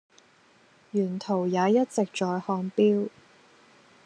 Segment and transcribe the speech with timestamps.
[0.93, 3.09] 沿途也一直在看錶